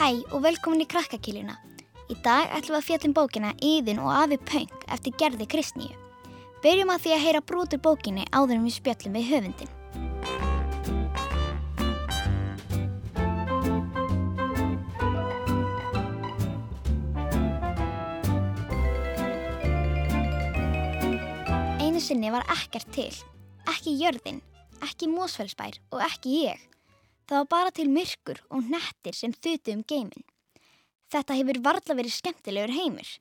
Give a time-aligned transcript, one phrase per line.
[0.00, 1.58] Hæ og velkomin í Krakkakilina.
[2.08, 5.92] Í dag ætlum við að fjallum bókina Íðin og Afi Pöng eftir Gerði Kristníu.
[6.64, 9.68] Byrjum að því að heyra brútur bókinni áður en við spjallum við höfundin.
[21.76, 23.12] Einu sinni var ekkert til.
[23.68, 24.40] Ekki jörðin,
[24.80, 26.69] ekki mósfellsbær og ekki ég.
[27.30, 30.24] Það var bara til myrkur og nettir sem þutu um geimin.
[31.14, 33.12] Þetta hefur varla verið skemmtilegur heimur.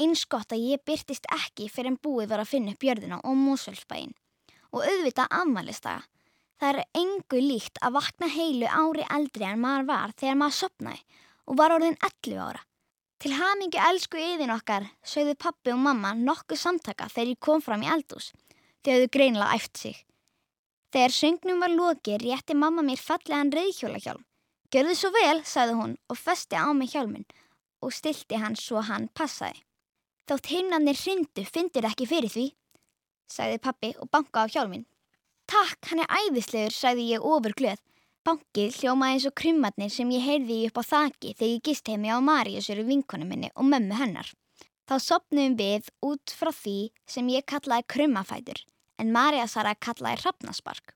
[0.00, 3.36] Eins gott að ég byrtist ekki fyrir en búið var að finna upp jörðina og
[3.36, 4.16] mósfellsbæin.
[4.72, 6.08] Og auðvita afmælistaga.
[6.56, 11.20] Það er engu líkt að vakna heilu ári eldri en maður var þegar maður sopnaði
[11.44, 12.64] og var orðin 11 ára.
[13.20, 17.84] Til hamingu elsku yðin okkar sögðu pappi og mamma nokkuð samtaka þegar ég kom fram
[17.84, 18.32] í eldús.
[18.80, 20.00] Þau höfðu greinilega æft sig.
[20.90, 24.24] Þegar söngnum var lokið rétti mamma mér fallegan reyðhjólahjálm.
[24.74, 27.26] Gjörðu svo vel, sagði hún og festi á mig hjálmin
[27.80, 29.62] og stilti hann svo hann passaði.
[30.26, 32.46] Þótt heimnarnir hrindu fyndir ekki fyrir því,
[33.30, 34.84] sagði pappi og banka á hjálmin.
[35.50, 37.78] Takk, hann er æðislegur, sagði ég ofur glöð.
[38.26, 42.10] Bankið hljómaði eins og krummatnir sem ég heyrði upp á þaki þegar ég gist heimi
[42.10, 44.28] á Maríusuru vinkonu minni og mömmu hennar.
[44.90, 48.60] Þá sopnum við út frá því sem ég kallaði krummafætur
[49.00, 50.94] en Marja Sara kallaði hrafnaspark.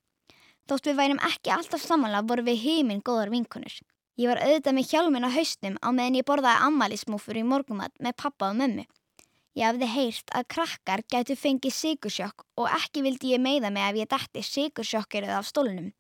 [0.69, 3.75] Þótt við værum ekki alltaf samanlega voru við heiminn góðar vinkunur.
[4.21, 8.15] Ég var auðvitað með hjálmin á haustum á meðan ég borðaði ammælismúfur í morgumat með
[8.23, 8.85] pappa og mömmu.
[9.55, 13.99] Ég hafði heyrt að krakkar gætu fengið sigursjokk og ekki vildi ég meiða mig ef
[14.01, 15.93] ég dætti sigursjokkiröð af stólunum.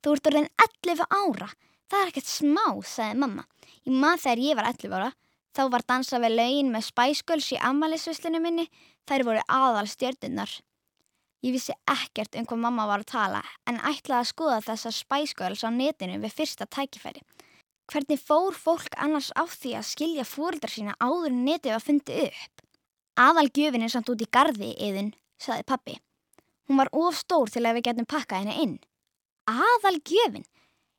[0.00, 1.48] Þú ert orðin 11 ára.
[1.90, 3.44] Það er ekkert smá, sagði mamma.
[3.84, 5.12] Ég maður þegar ég var 11 ára.
[5.56, 8.66] Þá var dansað við laugin með spæsköls í ammælisvislinu minni.
[9.08, 10.52] Þær voru aðal stjörnunnar.
[11.40, 15.62] Ég vissi ekkert um hvað mamma var að tala en ætlaði að skoða þessar spæsköls
[15.64, 17.22] á netinu við fyrsta tækifæri.
[17.90, 22.62] Hvernig fór fólk annars á því að skilja fóreldrar sína áður netið var fundið upp?
[23.18, 25.96] Aðalgjöfin er samt út í gardi, yðin, saði pappi.
[26.68, 28.76] Hún var of stór til að við getum pakkað henni inn.
[29.50, 30.46] Aðalgjöfin?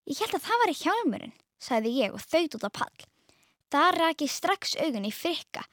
[0.09, 3.05] Ég held að það var í hjálmurinn, sagði ég og þaut út á pall.
[3.71, 5.63] Það raki strax augun í frikka,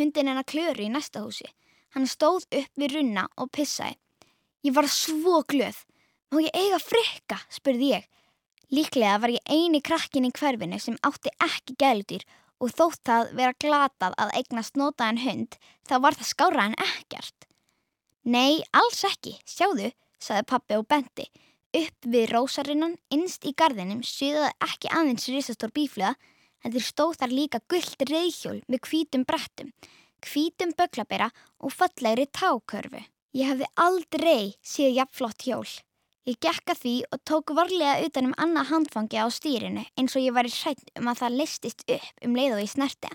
[0.00, 1.46] hundin hennar klöru í næsta húsi.
[1.94, 3.94] Hann stóð upp við runna og pissaði.
[4.64, 5.76] Ég var svo glöð.
[6.32, 8.06] Má ég eiga frikka, spurði ég.
[8.72, 12.24] Líklega var ég eini krakkin í hverfinu sem átti ekki gælutýr
[12.64, 17.46] og þótt það vera glatað að eignast notaðan hund, þá var það skára en ekkert.
[18.24, 21.28] Nei, alls ekki, sjáðu, saði pappi og benti.
[21.76, 26.14] Upp við rósarinnan, innst í gardinum, syðaði ekki aðeins risastór bífluga,
[26.64, 29.74] en þeir stóð þar líka gullt reyðhjól með hvítum brettum,
[30.24, 31.28] hvítum böglabera
[31.60, 33.04] og fallegri tákörfu.
[33.34, 35.66] Ég hefði aldrei síð jafnflott hjól.
[36.24, 40.36] Ég gekka því og tók varlega utan um annað handfangi á stýrinu eins og ég
[40.36, 43.10] var í hrætt um að það listist upp um leið og ég snerti.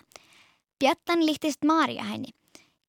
[0.83, 2.33] Bjallan líktist Marja henni.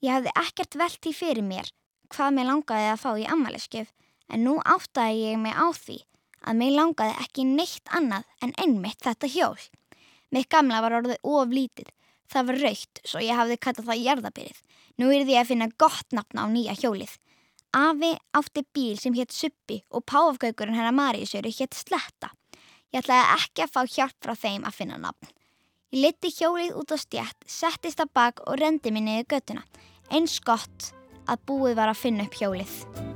[0.03, 1.71] Ég hefði ekkert velt í fyrir mér
[2.11, 3.95] hvað mér langaði að fá í ammaliðskjöf
[4.35, 6.01] en nú áttaði ég mig á því
[6.51, 9.61] að mér langaði ekki neitt annað en einmitt þetta hjól.
[10.35, 11.95] Mitt gamla var orðið oflítið.
[12.31, 14.59] Það var raukt svo ég hafði kattað það jarðabyrið.
[15.00, 17.15] Nú er því að finna gott nafn á nýja hjólið.
[17.72, 22.34] Afi átti bíl sem hétt Suppi og páafgaukurinn hennar Maríusjöru hétt Sletta.
[22.93, 25.31] Ég ætlaði ekki að fá hjálp frá þeim að finna nafn.
[25.94, 29.65] Ég liti hjólið út á stjætt, settist að bak og rendi minni í göttuna.
[30.11, 30.91] Eins gott
[31.31, 33.09] að búið var að finna upp hjólið.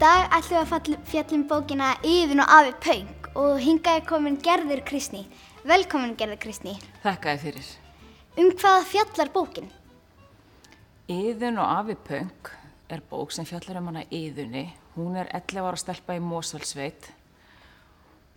[0.00, 5.26] Dag ætlum við að fjallum bókina Yðin og Afi Pöng og hingaði komin Gerður Kristný.
[5.68, 6.72] Velkomin Gerður Kristný.
[7.02, 7.66] Þakkaði fyrir.
[8.40, 9.68] Um hvaða fjallar bókin?
[11.04, 12.52] Íðun og Afi Pöng
[12.88, 14.70] er bók sem fjallar um hana Íðunni.
[14.96, 17.12] Hún er 11 ára stelpa í Mósalsveit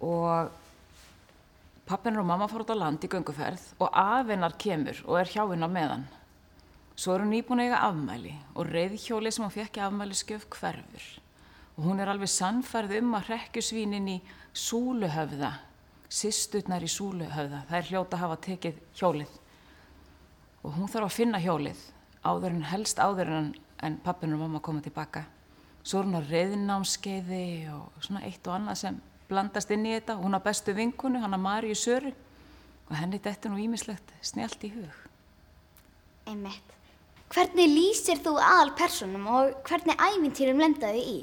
[0.04, 0.51] og
[1.88, 5.45] pappin og mamma fór út á land í gönguferð og afinnar kemur og er hjá
[5.48, 6.07] henn á meðan.
[7.00, 11.23] Svo er hún nýbúin að eiga afmæli og reyðhjóli sem hún fekk í afmæliskjöf hverfur.
[11.78, 14.18] Og hún er alveg sannfærð um að hrekkjusvínin í
[14.54, 15.56] Súluhöfða,
[16.14, 19.38] sýstutnar í Súluhöfða, það er hljóta að hafa tekið hjólið.
[20.64, 21.80] Og hún þarf að finna hjólið
[22.24, 23.50] áður en helst áður en,
[23.84, 25.25] en pappin og mamma koma tilbaka.
[25.84, 30.16] Svo er hún á reyðinámskeiði og svona eitt og annað sem blandast inn í þetta.
[30.22, 32.14] Hún á bestu vinkunu, hann á Maríu Söru
[32.88, 35.02] og henni þetta nú ímislegt snjált í hug.
[36.30, 36.78] Einmitt.
[37.34, 41.20] Hvernig lýsir þú aðal personum og hvernig æfintýrum lendaði í?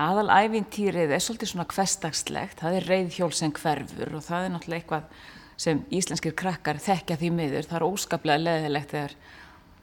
[0.00, 2.60] Aðal æfintýrið er svolítið svona hverstagslegt.
[2.62, 5.26] Það er reyðhjól sem hverfur og það er náttúrulega eitthvað
[5.60, 7.68] sem íslenskir krakkar þekkja því miður.
[7.68, 9.16] Það er óskaplega leðilegt þegar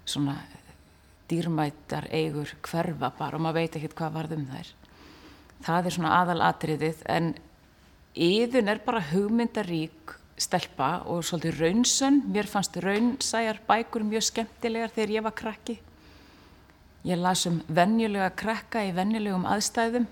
[0.08, 0.38] svona
[1.30, 4.72] dýrmætar eigur hverfa bara og maður veit ekkert hvað varð um þær.
[5.68, 7.34] Það er svona aðalatriðið en
[8.28, 12.24] yðun er bara hugmyndarík stelpa og svolítið raunsönn.
[12.34, 15.78] Mér fannst raunsæjar bækur mjög skemmtilegar þegar ég var krakki.
[17.06, 20.08] Ég las um vennjulega krakka í vennjulegum aðstæðum.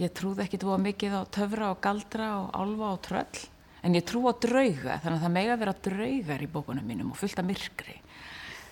[0.00, 3.42] Ég trúði ekki að mikið á töfra og galdra og álfa og tröll
[3.82, 7.18] en ég trú á drauga þannig að það mega vera draugar í bókunum mínum og
[7.18, 7.98] fullt af myrkri.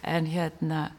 [0.02, 0.90] En hérna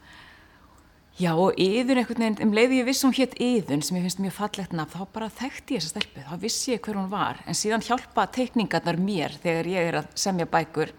[1.19, 4.21] Já og yðun einhvern veginn, um leiði ég viss hún hétt yðun sem ég finnst
[4.23, 7.41] mjög fallegt nafn, þá bara þekkti ég þessa stelpu, þá vissi ég hver hún var,
[7.45, 10.93] en síðan hjálpa teikningarnar mér þegar ég er að semja bækur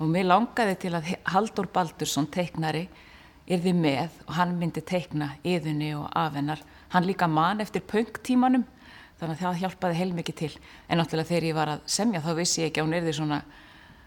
[0.00, 2.86] og mér langaði til að Haldur Baldursson teiknari
[3.50, 6.62] yrði með og hann myndi teikna yðunni og afennar,
[6.94, 8.64] hann líka mann eftir punktímanum,
[9.18, 10.52] þannig að það hjálpaði heilmikið til,
[10.88, 13.40] en náttúrulega þegar ég var að semja þá vissi ég ekki að hún yrði svona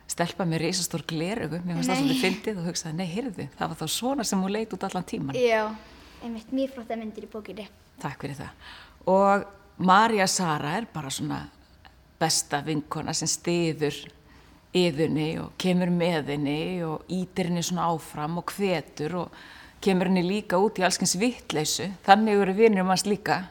[0.06, 3.80] stelpa með reysastór glerögu mér fannst það svolítið fyndið og hugsaði, nei, heyrðu það var
[3.80, 5.64] þá svona sem hún leit út allan tíman Já,
[6.24, 7.66] einmitt mjög flotta myndir í bókinni.
[8.02, 8.70] Takk fyrir það.
[9.12, 9.46] Og
[9.86, 11.42] Marja Sara er bara svona
[12.20, 13.98] besta vinkona sem stiður
[14.76, 19.44] yðunni og kemur með henni og ítir henni svona áfram og hvetur og
[19.84, 23.44] kemur henni líka út í allskyns vittleysu þannig eru vinnir manns líka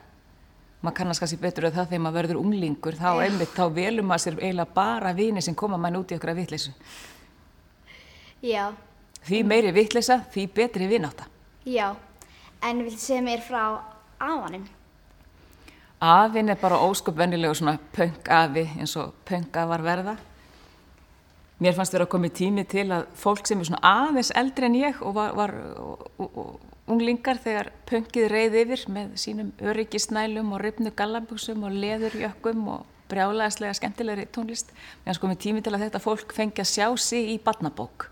[0.85, 4.25] maður kannast kannski betur að það þegar maður verður unglingur þá einmitt, þá velum maður
[4.25, 6.73] sér eiginlega bara vini sem koma mann út í okkur að vittleysu.
[8.45, 8.65] Já.
[9.25, 11.25] Því meiri vittleysa, því betri vináta.
[11.65, 11.95] Já,
[12.61, 13.63] en vil segja mér frá
[14.21, 14.67] afanum?
[16.05, 20.19] Afin er bara ósköp vennilegu svona pöngafi eins og pöngafar verða.
[21.65, 24.69] Mér fannst vera að koma í tími til að fólk sem er svona aðeins eldri
[24.69, 26.49] en ég og var, var og, og,
[26.93, 33.79] unglingar þegar pöngið reyði yfir með sínum öryggisnælum og ripnu gallabugsum og leðurjökkum og brjálæðislega
[33.79, 34.75] skemmtilegri tónlist.
[35.05, 38.11] Mér finnst komið tími til að þetta fólk fengi að sjá sig í badnabók.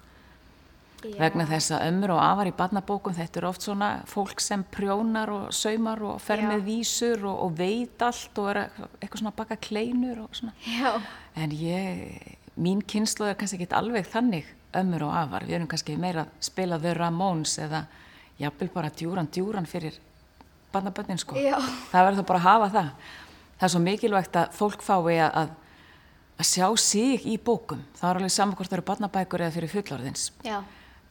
[1.02, 1.16] Já.
[1.18, 5.32] Vegna þess að ömur og afar í badnabókum þetta eru oft svona fólk sem prjónar
[5.34, 6.48] og saumar og fer Já.
[6.52, 8.60] með vísur og, og veit allt og er
[9.00, 10.54] eitthvað svona baka kleinur og svona.
[10.62, 10.94] Já.
[11.42, 15.46] En ég, mín kynslu er kannski ekki alveg þannig ömur og afar.
[15.48, 17.84] Við erum kannski meira að spila The Ramones eða
[18.40, 19.98] jafnvel bara djúran djúran fyrir
[20.72, 21.36] barnabönnin sko.
[21.36, 21.58] Já.
[21.92, 22.92] Það verður það bara að hafa það.
[23.58, 25.52] Það er svo mikilvægt að fólk fái að,
[26.38, 27.82] að sjá sig í bókum.
[27.98, 30.30] Það er alveg saman hvort það eru barnabækur eða fyrir fullorðins.
[30.46, 30.58] Já.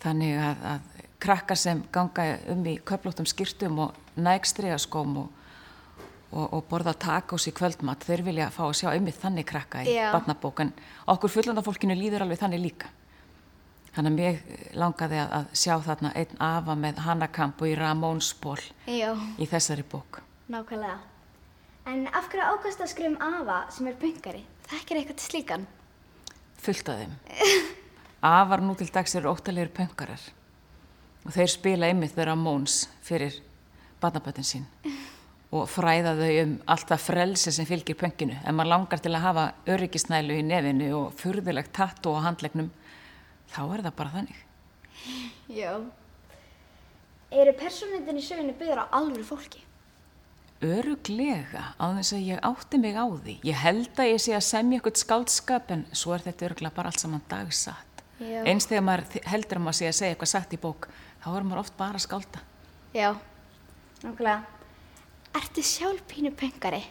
[0.02, 5.30] Þannig að, að krakkar sem ganga um í köplóttum skýrtum og nægstriðaskóm og,
[6.32, 9.96] og, og borða takos í kvöldmatt, þeir vilja fá að sjá um þannig krakka í
[10.14, 10.74] barnabókan.
[11.12, 12.92] Okkur fullorðafólkinu líður alveg þannig líka.
[13.92, 18.60] Þannig að mér langaði að, að sjá þarna einn afa með Hannakamp og í Ramónsból
[18.88, 20.22] í þessari bók.
[20.52, 21.00] Nákvæmlega.
[21.92, 24.44] En af hverju ákvæmst að skrifum afa sem er pöngari?
[24.68, 25.68] Það er ekki eitthvað slíkan.
[26.62, 27.16] Fullt af þeim.
[28.32, 30.22] Afar nú til dags eru óttalegir pöngarar
[31.26, 33.40] og þeir spila ymmið þeirra Ramóns fyrir
[34.02, 34.68] barnaböttin sín
[35.52, 38.38] og fræða þau um alltaf frelsi sem fylgir pönginu.
[38.48, 42.70] En maður langar til að hafa öryggisnælu í nefinu og furðilegt tattu á handlegnum
[43.52, 44.40] þá er það bara þannig.
[45.52, 45.74] Já.
[47.32, 49.66] Eru personindin í sögunu byggður á alveg fólki?
[50.62, 53.36] Öruglega, á þess að ég átti mig á því.
[53.50, 56.92] Ég held að ég sé að semja eitthvað skáldskap en svo er þetta öruglega bara
[56.94, 58.04] allt saman dagsatt.
[58.22, 58.44] Já.
[58.46, 60.88] Einst þegar maður heldur að maður sé að segja eitthvað satt í bók,
[61.24, 62.44] þá er maður oft bara að skálda.
[62.94, 63.10] Já,
[64.04, 64.61] nákvæmlega.
[65.38, 66.82] Ertu sjálf pínu pöngari?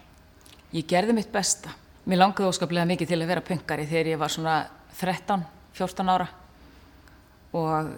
[0.73, 1.73] Ég gerði mitt besta.
[2.09, 4.57] Mér langiði óskaplega mikið til að vera pöngari þegar ég var svona
[5.01, 5.45] 13,
[5.77, 6.29] 14 ára.
[7.53, 7.91] Og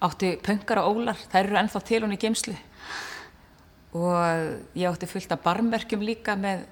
[0.00, 2.56] átti pöngar og ólar, þær eru ennþá til hún í geimslu
[3.90, 6.62] og ég átti fullt af barmverkjum líka með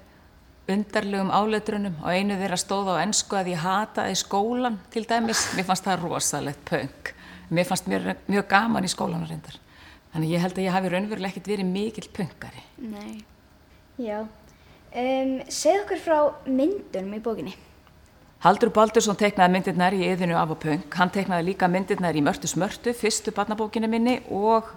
[0.71, 5.67] undarlegum áleitrunum og einu þeirra stóð á ennsku að ég hataði skólan til dæmis, mér
[5.67, 7.11] fannst það rosalegt pöng,
[7.51, 9.57] mér fannst mjög, mjög gaman í skólan og reyndar
[10.13, 13.23] þannig ég held að ég hafi raunveruleg ekkert verið mikill pöngari Nei,
[13.99, 14.23] já.
[14.89, 17.51] Um, Segð okkur frá myndunum í bókinni.
[18.41, 20.85] Haldur Baldursson teiknaði myndirnar í yðinu af og pöng.
[20.95, 24.69] Hann teiknaði líka myndirnar í Mörtu smörtu, fyrstu barnabókinu minni og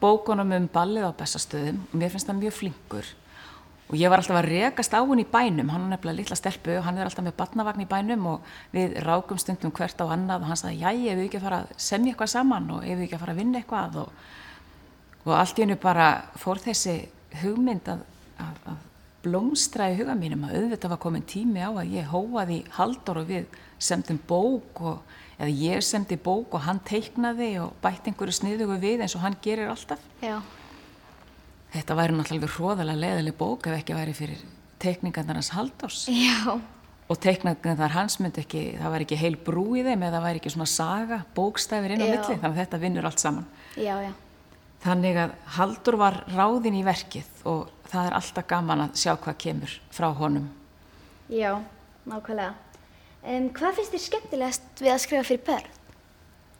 [0.00, 3.10] bókunum um ballið á bestastöðum og mér finnst það mjög flinkur.
[3.90, 6.76] Og ég var alltaf að rekast á henni í bænum, hann er nefnilega litla stelpu
[6.78, 10.44] og hann er alltaf með barnavagn í bænum og við rákum stundum hvert á annað.
[10.44, 13.02] Og hann sagði, já, ég hef ekki að fara að semja eitthvað saman og hef
[13.04, 13.98] ekki að fara að vinna eitthvað?
[14.04, 14.30] Og,
[15.26, 16.96] og allt í hennu bara fór þessi
[17.42, 18.04] hugmynd að,
[18.40, 18.86] að, að
[19.24, 23.28] blómstra í huga mínum að auðvitað var komin tími á að ég hóaði haldur og
[23.28, 25.02] við semdum bók og,
[25.36, 29.36] eða ég semdi bók og hann teiknaði og bætti einhverju sniðugu við eins og hann
[29.44, 30.00] gerir alltaf.
[30.24, 30.38] Já.
[31.70, 34.40] Þetta væri náttúrulega hróðalega leðileg bók ef ekki væri fyrir
[34.80, 36.06] teikningarnar hans haldurs.
[36.10, 36.56] Já,
[37.10, 40.26] og teikningin þar hans myndi ekki, það var ekki heil brú í þeim eða það
[40.26, 43.48] væri ekki svona saga, bókstæfir inn á milli, þannig að þetta vinnur allt saman.
[43.76, 44.12] Já, já.
[44.80, 49.36] Þannig að Haldur var ráðinn í verkið og það er alltaf gaman að sjá hvað
[49.44, 50.46] kemur frá honum.
[51.28, 51.60] Já,
[52.08, 52.54] nákvæmlega.
[53.20, 55.76] Um, hvað finnst þér skemmtilegast við að skrifa fyrir börn?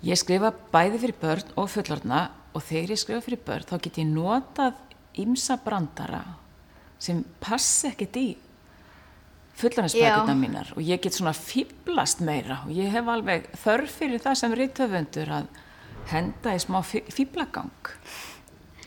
[0.04, 2.20] Ég skrifa bæði fyrir börn og fullorna
[2.52, 4.84] og þegar ég skrifa fyrir börn þá get ég notað
[5.20, 6.20] ímsa brandara
[7.00, 8.28] sem passi ekkert í
[9.60, 14.38] fullornaspækuna mínar og ég get svona fýblast meira og ég hef alveg þörf fyrir það
[14.42, 15.50] sem rithöfundur að
[16.10, 17.92] henda í smá fýblagang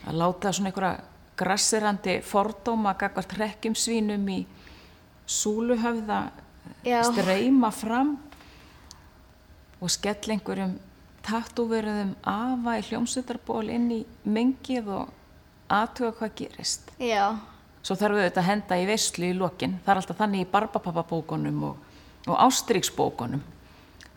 [0.08, 1.04] að láta svona einhverja
[1.40, 4.44] grassirandi fordóma gagvart hrekkjum svínum í
[5.30, 6.26] súluhöfða
[6.84, 8.18] streyma fram
[9.80, 10.76] og skell einhverjum
[11.24, 15.12] tattúverðum afa í hljómsveitarból inn í mengið og
[15.72, 16.92] aðtuga hvað gerist.
[17.00, 17.40] Já.
[17.84, 19.78] Svo þarf við þetta að henda í veislu í lokin.
[19.84, 21.80] Það er alltaf þannig í barbapappabókunum og,
[22.28, 23.44] og ástríksbókunum.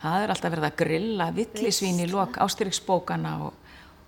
[0.01, 3.53] Það er alltaf verið að grilla villisvín í lok ástríksbókana og,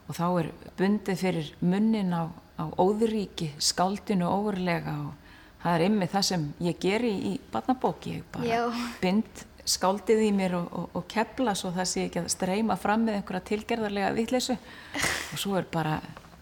[0.06, 2.30] og þá er bundið fyrir munnin á,
[2.62, 5.30] á óðuríki, skáldinu óverlega og
[5.64, 8.20] það er ymmið það sem ég geri í barnabóki.
[8.20, 8.62] Ég bara Já.
[9.02, 13.06] bind skáldið í mér og, og, og kepla svo það sé ekki að streyma fram
[13.08, 16.00] með einhverja tilgerðarlega vitleysu og svo er bara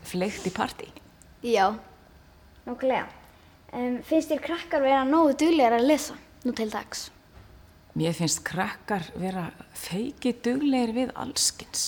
[0.07, 0.91] fleikt í partí.
[1.43, 1.71] Já,
[2.67, 3.07] nákvæmlega.
[3.75, 7.09] Um, finnst þér krakkar vera nógu duglegar að lesa nú til dags?
[7.97, 11.85] Mér finnst krakkar vera feikið duglegir við allskins.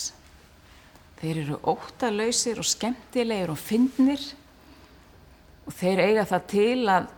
[1.19, 4.23] Þeir eru óttalausir og skemmtilegir og fyndnir
[5.67, 7.09] og þeir eiga það til að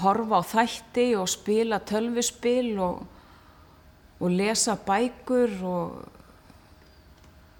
[0.00, 3.02] horfa á þætti og spila tölvuspil og,
[4.22, 5.98] og lesa bækur og,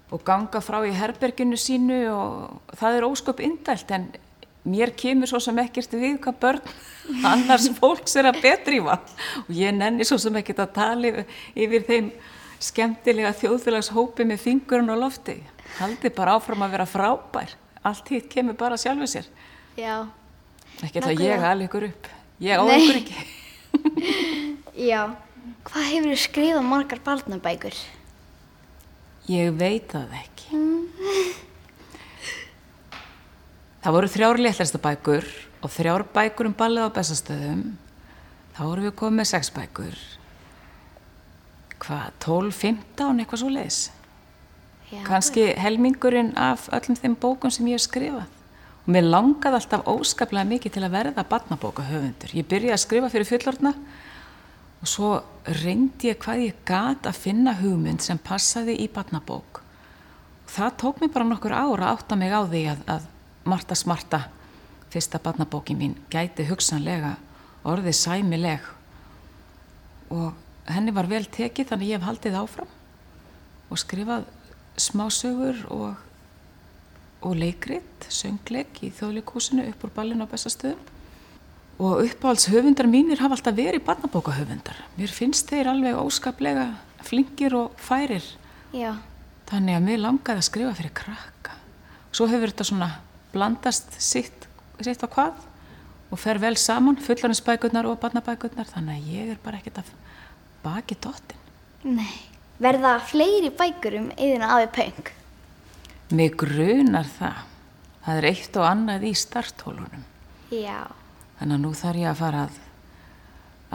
[0.09, 4.09] og ganga frá í herberginu sínu og það er ósköp indælt en
[4.63, 6.61] mér kemur svo sem ekkert við hvað börn
[7.31, 8.99] annars fólks er að betrífa
[9.43, 11.27] og ég nenni svo sem ekkert að tala yfir,
[11.65, 12.13] yfir þeim
[12.63, 15.35] skemmtilega þjóðfélagshópi með fingurinn á lofti.
[15.79, 17.55] Haldi bara áfram að vera frábær.
[17.83, 19.27] Allt hitt kemur bara sjálfu sér.
[19.75, 20.05] Já.
[20.79, 22.07] ekki það ég alveg ykkur upp.
[22.43, 23.25] Ég á ykkur ekki.
[24.91, 25.01] Já.
[25.67, 27.81] Hvað hefur þið skrifað margar barnabækur?
[29.31, 30.62] Ég veit það ekki.
[33.83, 35.25] Það voru þrjár léttlæstabækur
[35.59, 37.63] og þrjár bækur um ballið á bestastöðum.
[38.55, 39.97] Þá vorum við komið með sex bækur.
[41.83, 43.81] Hvað, 12, 15, eitthvað svo leiðis.
[45.03, 48.31] Kanski helmingurinn af öllum þeim bókum sem ég hef skrifað.
[48.85, 52.31] Og mér langaði alltaf óskaplega mikið til að verða barnabóka höfundur.
[52.39, 53.73] Ég byrjaði að skrifa fyrir fullorna
[54.79, 55.13] og svo
[55.59, 59.59] reyndi ég hvað ég gat að finna hugmynd sem passaði í barnabók.
[60.47, 63.09] Það tók mér bara nokkur ára að átta mig á því að, að
[63.43, 64.21] Marta Smarta,
[64.93, 67.17] fyrsta barnabókin mín, gæti hugsanlega
[67.67, 68.63] orðið sæmileg
[70.13, 70.31] og
[70.69, 72.71] henni var vel tekið þannig ég hef haldið áfram
[73.73, 74.25] og skrifað
[74.79, 75.93] smásögur og,
[77.23, 80.91] og leikrit, söngleik í þjóðleikúsinu upp úr ballinu á bestastöðum.
[81.81, 84.77] Og uppáhalds höfundar mínir hafa alltaf verið barnabókahöfundar.
[84.97, 86.67] Mér finnst þeir alveg óskaplega
[87.03, 88.25] flinkir og færir.
[88.73, 88.93] Já.
[89.49, 91.57] Þannig að mér langaði að skrifa fyrir krakka.
[92.13, 92.91] Svo hefur þetta svona
[93.33, 94.47] blandast sitt,
[94.81, 95.41] sitt á hvað
[96.13, 98.69] og fer vel saman, fullaninsbækurnar og barnabækurnar.
[98.69, 99.89] Þannig að ég er bara ekkert að
[100.63, 101.39] baki dottin.
[101.83, 102.29] Nei.
[102.61, 105.09] Verða fleiri bækur um yðin afi pöng?
[106.13, 107.39] Mig grunar það.
[108.03, 110.05] Það er eitt og annað í starthólunum.
[110.53, 110.85] Já.
[111.39, 112.57] Þannig að nú þarf ég að fara að,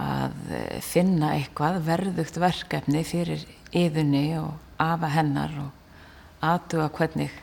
[0.04, 3.44] að eh, finna eitthvað verðugt verkefni fyrir
[3.76, 7.34] yðunni og afa hennar og aðtuga hvernig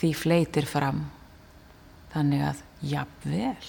[0.00, 1.04] því fleitir fram.
[2.12, 3.68] Þannig að jafnvel.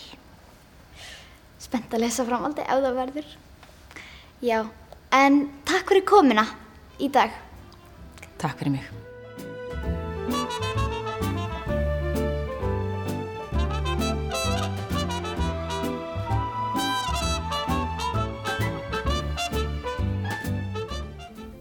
[1.64, 3.30] Spennt að lesa framaldi ef það verður.
[4.44, 4.60] Já.
[5.16, 6.44] En takk fyrir komina
[7.00, 7.32] í dag.
[8.42, 8.92] Takk fyrir mig.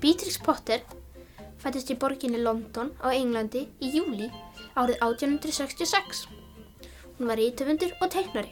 [0.03, 0.83] Beatrix Potter
[1.63, 4.27] fættist í borginni London á Englandi í júli
[4.75, 6.42] árið 1866.
[7.23, 8.49] Hún var rítöfundur og teiknari.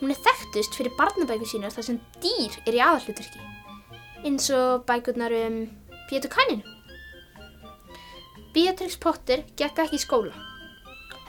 [0.00, 3.44] Hún er þekktust fyrir barnabækur sínar þar sem dýr er í aðallutverki,
[4.26, 5.60] eins og bækurnar um
[6.10, 6.66] Pétur Kaninu.
[8.50, 10.34] Beatrix Potter gekk ekki í skóla,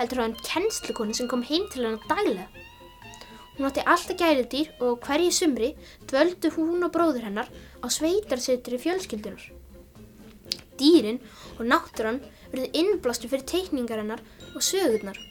[0.02, 2.50] heldur hann kennslukonu sem kom heim til hennar daglega.
[3.60, 5.76] Hún átti alltaf gæludýr og hverju sumri
[6.10, 9.46] dvöldu hún og bróður hennar á sveitarsetri fjölskyldunar.
[10.82, 11.22] Dýrin
[11.60, 14.26] og náttúran verði innblástu fyrir teikningar hennar
[14.56, 15.29] og sögurnar.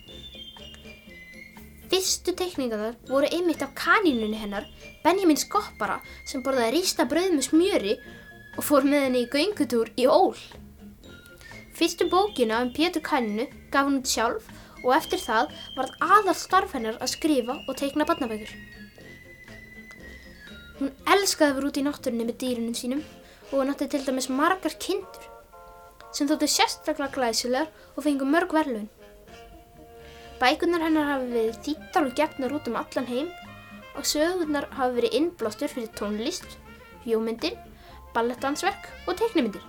[1.88, 4.66] Fyrstu teikningarnar voru einmitt af kanínunni hennar,
[5.04, 7.94] Benjamin Skoppara, sem borðaði rísta brauð með smjöri
[8.58, 10.34] og fór með henni í göngutúr í ól.
[11.78, 14.50] Fyrstu bókina um Pétur kaninu gaf hún út sjálf
[14.82, 18.52] og eftir það varð aðal starf hennar að skrifa og teikna barnabækur.
[20.78, 23.02] Hún elskaði að vera út í náttúrunni með dýrunum sínum
[23.48, 25.24] og hún átti til dæmis margar kindur
[26.12, 28.88] sem þóttu sérstaklega glæsilegar og fengu mörg verðlun.
[30.38, 33.30] Bækunar hennar hafi verið þýttar og gefnar út um allan heim
[33.98, 36.46] og sögurnar hafi verið innblástur fyrir tónlist,
[37.02, 37.56] hjómyndir,
[38.14, 39.64] ballettansverk og teiknimyndir.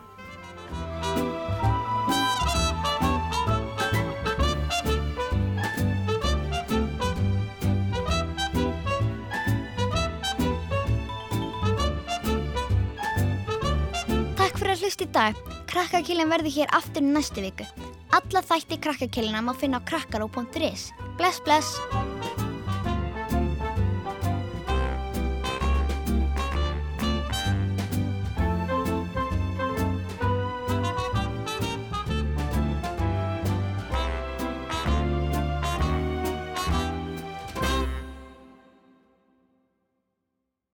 [14.37, 15.45] Takk fyrir að hlusta í dag.
[15.73, 17.65] Krakkakillin verður hér aftur næstu viku.
[18.09, 20.89] Alla þætti krakkakillina má finna á krakkaró.is.
[21.17, 22.18] Bless, bless!